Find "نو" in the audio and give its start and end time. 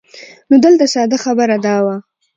0.49-0.55